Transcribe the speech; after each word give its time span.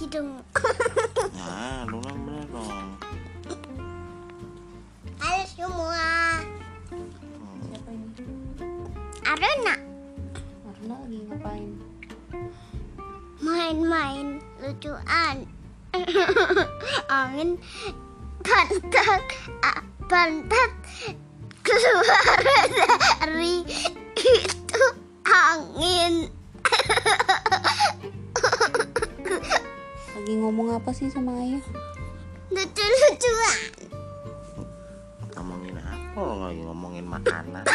nah 0.00 1.84
lu 1.84 2.00
bener 2.00 2.44
dong 2.48 2.96
Halo 5.20 5.44
semua. 5.52 6.40
Siapa 7.68 7.90
ini? 7.92 8.08
Arena 9.28 9.76
Arna 10.64 10.96
lagi 11.04 11.20
ngapain? 11.28 11.70
main-main 13.44 14.40
lucuan. 14.64 15.44
Angin 17.20 17.60
pantat 18.40 19.20
pantat 20.08 20.72
keluar 21.60 22.40
dari 23.20 23.68
itu 24.16 24.84
angin. 25.28 26.32
Lagi 30.30 30.46
ngomong 30.46 30.70
apa 30.70 30.94
sih 30.94 31.10
sama 31.10 31.42
ayah? 31.42 31.58
Lucu-lucuan. 32.54 33.58
ngomongin 35.34 35.74
apa 35.74 36.14
lo 36.14 36.46
lagi 36.46 36.62
ngomongin 36.62 37.02
makanan 37.02 37.66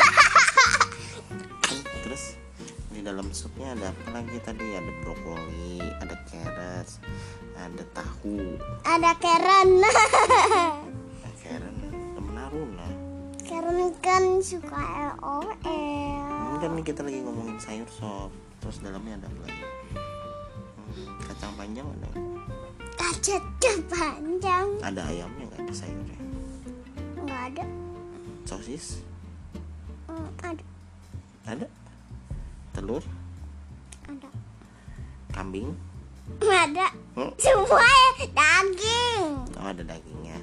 terus 2.08 2.40
di 2.88 3.04
dalam 3.04 3.28
supnya 3.36 3.76
ada 3.76 3.92
apa 3.92 4.08
lagi 4.16 4.40
tadi 4.40 4.72
ada 4.72 4.88
brokoli 5.04 5.84
ada 6.00 6.16
carrots 6.24 7.04
ada 7.60 7.84
tahu 7.92 8.56
Ada 8.88 9.12
Karen. 9.20 9.70
eh, 11.20 11.34
Karen 11.36 11.76
temen 11.92 12.36
Aruna 12.40 12.88
Karen 13.44 13.76
kan 14.00 14.24
suka 14.40 14.80
LOL. 15.20 15.44
ini 15.60 16.56
kan 16.56 16.72
nih 16.72 16.86
kita 16.86 17.04
lagi 17.04 17.20
ngomongin 17.20 17.60
sayur 17.60 17.90
sop 17.92 18.32
terus 18.64 18.80
dalamnya 18.80 19.20
ada 19.20 19.28
apa 19.28 19.44
lagi 19.44 19.60
kacang 21.22 21.54
panjang 21.56 21.86
ada 21.86 22.08
nggak? 22.08 22.24
Kaca 22.96 23.36
panjang. 23.86 24.68
ada 24.82 25.02
ayamnya 25.04 25.44
nggak 25.46 25.62
ada 25.62 25.74
sayurnya 25.74 26.20
Enggak 27.16 27.42
ada. 27.52 27.66
sosis 28.46 29.02
Hmm, 30.06 30.30
ada. 30.40 30.64
ada 31.44 31.68
telur 32.72 33.02
Ada. 34.06 34.30
kambing 35.32 35.74
Ada. 36.40 36.88
Hmm? 37.14 37.32
Semua 37.36 37.90
daging. 38.26 39.24
oh 39.56 39.66
ada 39.66 39.84
dagingnya 39.84 40.38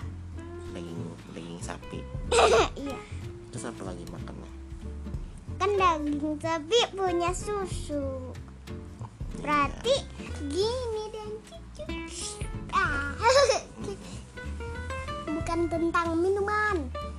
daging 0.71 1.01
daging 1.31 1.59
sapi 1.59 2.01
iya. 2.79 2.99
terus 3.51 3.65
apa 3.65 3.83
lagi 3.85 4.05
makannya 4.09 4.51
Kan 5.57 5.71
daging 5.79 6.37
sapi 6.39 6.79
punya 6.91 7.31
susu. 7.31 8.35
Berarti 9.43 9.95
gini 10.47 11.05
dan 11.11 11.31
cucu. 11.43 11.85
Ah. 12.71 13.11
Bukan 15.27 15.61
tentang 15.67 16.09
minuman, 16.15 16.77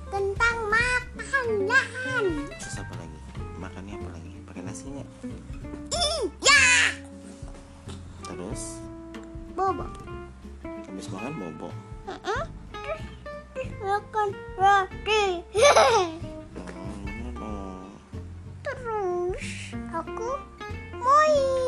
tentang 0.08 0.56
makanan. 0.66 2.48
terus 2.56 2.76
apa 2.80 2.94
lagi 2.96 3.18
makannya 3.58 3.94
apa 4.00 4.08
lagi 4.10 4.32
pakai 4.42 4.62
nasi 4.64 4.84
nggak 4.88 5.08
Iya. 5.92 6.64
terus 8.24 8.80
Bobo. 9.52 9.84
habis 10.64 11.06
makan 11.12 11.32
bobo 11.36 11.68
Heeh. 12.06 12.42
Makan 13.76 14.28
roti. 14.56 15.24
Terus 18.62 19.46
aku 19.92 20.30
main, 20.94 21.63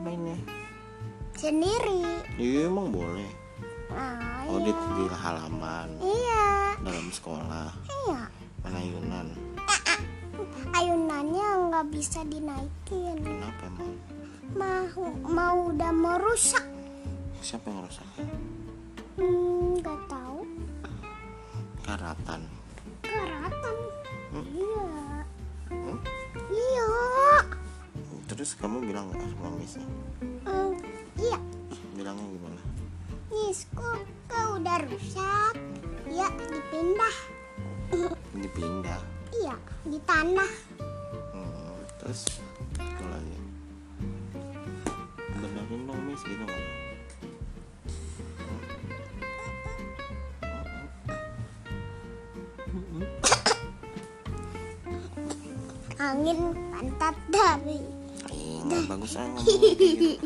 mainnya? 0.00 0.36
Sendiri. 1.36 2.04
iya 2.36 2.68
emang 2.68 2.92
boleh. 2.92 3.30
Nah, 3.90 4.46
oh 4.46 4.60
di, 4.62 4.70
di 4.70 5.04
halaman. 5.08 5.88
Iya, 5.98 6.46
dalam 6.80 7.06
sekolah. 7.10 7.70
Iya. 8.06 8.20
main 8.60 8.76
ayunan 8.76 9.26
Ayunannya 10.70 11.48
nggak 11.68 11.86
bisa 11.92 12.20
dinaikin. 12.24 13.16
kenapa 13.20 13.62
emang 13.66 13.92
Mau 14.50 15.06
mau 15.24 15.56
udah 15.72 15.92
merusak. 15.92 16.64
siapa 17.40 17.72
yang 17.72 17.80
rusak? 17.84 18.04
Hmm, 19.16 19.80
nggak 19.80 20.00
tahu. 20.08 20.38
karatan 21.80 22.44
terus 28.40 28.56
kamu 28.56 28.88
bilang 28.88 29.04
nggak 29.12 29.20
sama 29.36 29.52
missnya 29.60 29.84
Hmm, 30.48 30.72
iya. 31.20 31.36
bilangnya 31.92 32.24
gimana 32.24 32.60
Misku 33.28 33.84
kau 34.24 34.56
udah 34.56 34.80
rusak. 34.88 35.54
Ya, 36.08 36.24
dipindah. 36.48 37.16
dipindah 38.40 39.00
Iya, 39.36 39.60
di 39.84 40.00
tanah. 40.08 40.52
hmm, 41.36 41.76
terus 42.00 42.40
apa 42.80 43.04
lagi 43.12 43.36
benerin 45.36 45.80
dong 45.84 46.00
miss 46.08 46.24
gitu 46.24 46.40
kan 46.40 46.62
Angin 56.00 56.40
pantat 56.72 57.16
dari. 57.28 57.99
Nggak 58.60 58.82
bagus 58.86 59.12
ah 59.16 59.24
ngomong 59.24 59.46
gitu. 59.46 60.18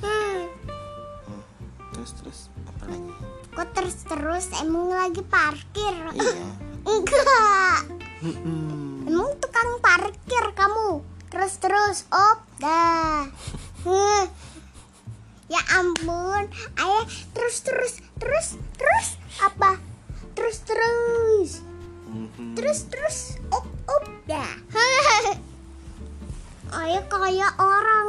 Hmm, 0.00 0.46
terus 1.92 2.10
terus 2.16 2.38
apa 2.64 2.84
lagi 2.88 3.10
Kok 3.50 3.68
terus-terus 3.74 4.46
emang 4.62 4.88
lagi 4.88 5.22
parkir? 5.26 5.94
iya 6.14 6.48
Enggak. 6.90 7.80
Hmm, 8.24 9.04
Emang 9.04 9.36
tukang 9.36 9.82
parkir 9.82 10.44
kamu. 10.56 11.04
Terus-terus 11.28 12.08
op 12.08 12.40
dah. 12.56 13.28
Huh. 13.84 14.24
Ya 15.46 15.60
ampun. 15.76 16.48
Ayah 16.78 17.04
terus-terus 17.36 18.00
terus 18.16 18.56
terus 18.78 19.08
apa? 19.42 19.76
Terus-terus. 20.32 21.60
mhm. 22.08 22.56
Terus-terus 22.56 23.36
op 23.52 23.66
op 23.66 23.79
dah. 24.30 24.52
Ayah 26.70 27.02
kayak 27.02 27.52
orang 27.58 28.08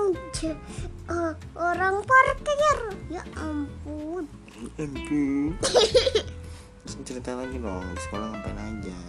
eh, 1.09 1.33
orang 1.57 1.95
parkir. 2.05 2.77
Ya 3.09 3.25
ampun. 3.33 4.29
ampun 4.77 5.57
terus 6.81 6.93
cerita 7.05 7.33
lagi 7.33 7.57
dong 7.57 7.81
di 7.81 8.01
sekolah 8.05 8.29
ngapain 8.29 8.59
aja 8.61 8.99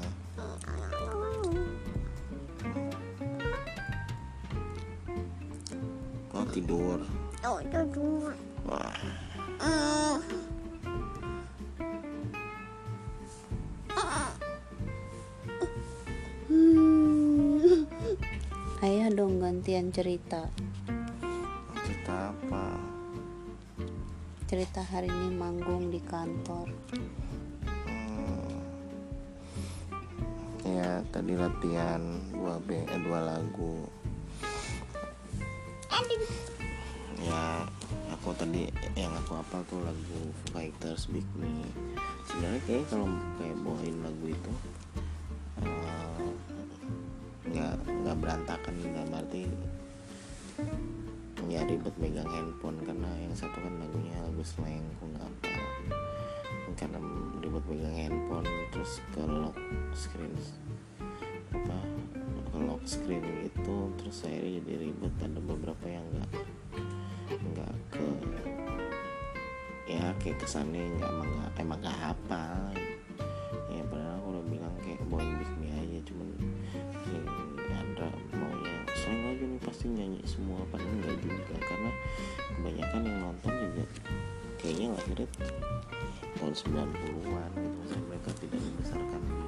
oh 6.32 6.44
tidur 6.52 7.00
Oh, 7.42 7.58
tidur. 7.58 8.30
wah 8.64 8.94
Hmm. 9.62 10.18
Gantian 19.42 19.90
cerita. 19.90 20.46
cerita 21.82 22.30
apa 22.30 22.78
Cerita 24.46 24.86
hari 24.86 25.10
ini 25.10 25.34
manggung 25.34 25.90
di 25.90 25.98
kantor. 25.98 26.70
Hmm. 26.70 28.54
ya 30.62 31.02
tadi 31.10 31.34
latihan 31.34 32.22
dua 32.30 32.62
b 32.62 32.86
eh, 32.86 33.00
dua 33.02 33.18
lagu 33.34 33.82
ya 37.22 37.66
aku 38.14 38.30
tadi 38.38 38.70
yang 38.94 39.10
aku 39.14 39.42
apal 39.42 39.62
tuh 39.66 39.82
lagu 39.82 40.22
Fighters 40.54 41.10
Big 41.10 41.26
Me 41.38 41.50
sebenarnya 42.30 42.60
kayak 42.66 42.84
kalau 42.90 43.10
kayak 43.42 43.56
bawain 43.62 43.96
lagu 44.06 44.26
itu 44.30 44.52
nggak 47.52 47.74
nggak 47.84 48.16
berantakan 48.16 48.74
dalam 48.80 49.12
arti 49.12 49.44
ya 51.50 51.60
ribet 51.68 51.92
megang 52.00 52.28
handphone 52.32 52.80
karena 52.80 53.10
yang 53.20 53.34
satu 53.36 53.60
kan 53.60 53.74
lagunya 53.76 54.16
lagu 54.24 54.40
slang 54.40 54.80
aku 54.96 55.04
nggak 55.12 55.26
apa. 55.28 55.52
Karena 56.80 56.98
ribet 57.44 57.64
megang 57.68 57.96
handphone 57.98 58.48
terus 58.72 59.04
ke 59.12 59.20
lock 59.20 59.56
screen 59.92 60.32
apa 61.52 61.78
ke 62.48 62.58
lock 62.64 62.82
screen 62.88 63.20
gitu 63.44 63.92
terus 64.00 64.24
akhirnya 64.24 64.64
jadi 64.64 64.74
ribet. 64.88 65.12
Ada 65.20 65.40
beberapa 65.44 65.84
yang 65.84 66.06
nggak 66.08 66.32
nggak 67.32 67.72
ke 67.92 68.06
ya 69.92 70.08
kayak 70.24 70.40
kesannya 70.40 70.88
nggak 70.96 71.10
emang 71.10 71.30
nggak 71.36 71.52
emang 71.60 71.80
nggak 79.88 80.06
hafal 80.14 80.26
semua 80.30 80.60
padahal 80.70 80.94
enggak 80.94 81.16
juga 81.18 81.56
karena 81.58 81.90
kebanyakan 82.54 83.00
yang 83.02 83.18
nonton 83.18 83.52
juga 83.58 83.84
kayaknya 84.62 84.86
lahirnya 84.94 85.28
tahun 86.38 86.54
90-an 86.54 87.50
gitu 87.54 87.76
Maksudnya 87.82 88.04
mereka 88.06 88.30
tidak 88.38 88.60
dibesarkan 88.62 89.20
di 89.26 89.42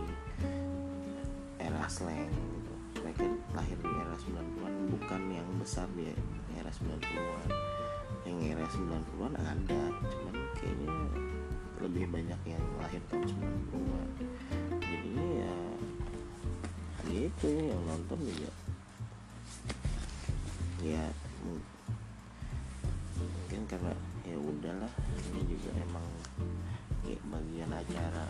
era 1.62 1.82
slang 1.86 2.30
gitu. 2.34 2.74
Mereka 3.06 3.24
lahir 3.54 3.76
di 3.78 3.90
era 3.94 4.14
90-an 4.18 4.74
bukan 4.90 5.22
yang 5.30 5.48
besar 5.62 5.86
di 5.94 6.10
era 6.58 6.70
90-an 6.70 7.50
yang 8.24 8.38
era 8.56 8.66
90-an 8.66 9.32
ada 9.36 9.82
cuman 9.92 10.36
kayaknya 10.56 10.88
lebih 11.84 12.04
banyak 12.08 12.40
yang 12.48 12.64
lahir 12.80 13.00
tahun 13.12 13.28
90-an 13.28 14.08
jadi 14.80 15.10
ya 15.44 15.56
gitu 17.04 17.48
yang 17.52 17.82
nonton 17.84 18.18
juga 18.24 18.63
ya 20.84 21.00
mung- 21.40 21.64
mungkin 23.16 23.60
karena 23.64 23.92
ya 24.28 24.36
udahlah 24.36 24.92
ini 25.32 25.56
juga 25.56 25.70
emang 25.80 26.04
ya, 27.08 27.16
bagian 27.24 27.72
acara. 27.72 28.24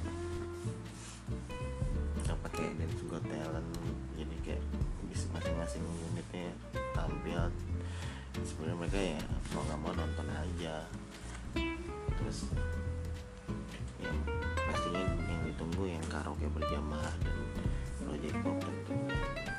Apa 2.31 2.47
kayak 2.55 2.79
dan 2.79 2.91
juga 2.95 3.19
talent 3.27 3.67
jadi 4.15 4.37
kayak 4.47 4.63
bisa 5.11 5.27
masing-masing 5.35 5.83
unitnya 6.15 6.55
tampil. 6.95 7.51
Sebenarnya 8.47 8.79
mereka 8.79 8.99
ya 9.03 9.21
mau 9.51 9.63
nggak 9.67 9.81
mau 9.83 9.93
nonton 9.99 10.29
aja. 10.31 10.87
Terus 12.23 12.39
ya 13.99 14.15
pastinya 14.71 15.03
yang 15.27 15.43
ditunggu 15.43 15.91
yang 15.91 16.05
karaoke 16.07 16.47
berjamaah 16.55 17.15
dan 17.19 17.39
project 17.99 18.37
pop 18.47 18.63
tentunya 18.63 19.54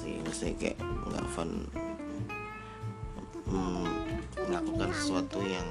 sih. 0.00 0.16
Maksudnya 0.24 0.54
kayak 0.56 0.78
nggak 0.80 1.26
fun 1.36 1.50
hmm, 3.52 3.88
melakukan 4.48 4.90
sesuatu 4.96 5.44
yang 5.44 5.68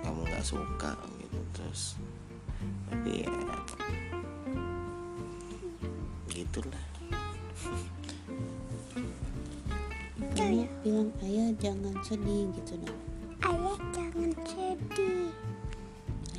kamu 0.00 0.20
nggak 0.24 0.44
suka 0.44 0.96
gitu. 1.20 1.38
Terus 1.52 1.82
tapi 2.88 3.28
ya 3.28 3.32
gitulah. 6.32 6.84
Kamu 10.32 10.64
bilang 10.80 11.10
ayah 11.28 11.50
jangan 11.60 11.94
sedih 12.00 12.48
gitu 12.56 12.80
dong. 12.80 13.00
Ayah 13.44 13.78
jangan 13.92 14.30
sedih. 14.48 15.28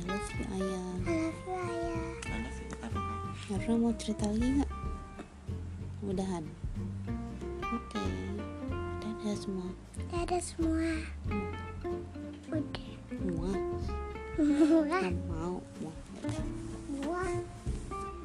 love 0.08 0.30
you 0.34 0.44
ayah. 0.58 0.88
I 1.06 1.14
love 1.14 1.42
you 1.46 1.54
ayah. 1.54 3.10
Arna 3.50 3.74
mau 3.82 3.90
cerita 3.98 4.30
lagi 4.30 4.62
nggak 4.62 4.79
udahan 6.10 6.42
oke 7.70 8.02
dadah 9.20 9.36
semua. 9.36 9.68
Dadah 10.10 10.42
semua. 10.42 10.90
Udah. 12.50 12.90
Muah. 13.20 13.58
Muah. 14.40 15.02
Mau 15.28 15.60
muah. 15.78 15.96
Muah. 16.88 17.32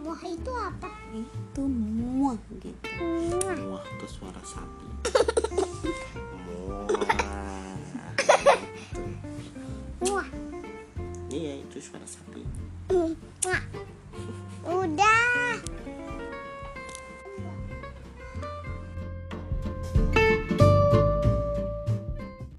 Muah 0.01 0.21
itu 0.23 0.51
apa? 0.55 0.89
Itu 1.11 1.61
muah 1.67 2.39
gitu. 2.57 2.73
Muah. 3.03 3.57
Muah 3.59 3.85
tuh 3.99 4.09
suara 4.09 4.41
sapi. 4.41 4.87
Muah. 6.47 6.87
Muah. 9.99 10.27
Iya 11.27 11.59
itu 11.59 11.77
suara 11.83 12.07
sapi 12.07 12.41